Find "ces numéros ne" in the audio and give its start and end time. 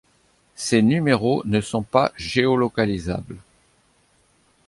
0.55-1.61